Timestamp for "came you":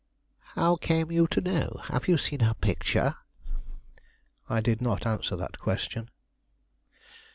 0.77-1.27